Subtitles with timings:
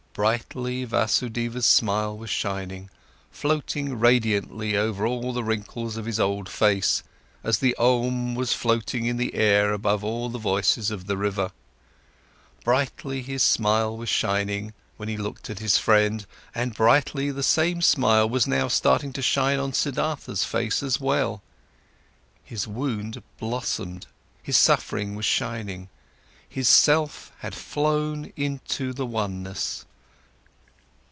[0.13, 2.89] Brightly, Vasudeva's smile was shining,
[3.31, 7.01] floating radiantly over all the wrinkles of his old face,
[7.45, 11.53] as the Om was floating in the air over all the voices of the river.
[12.65, 17.81] Brightly his smile was shining, when he looked at his friend, and brightly the same
[17.81, 21.41] smile was now starting to shine on Siddhartha's face as well.
[22.43, 24.07] His wound blossomed,
[24.43, 25.87] his suffering was shining,
[26.49, 29.85] his self had flown into the oneness.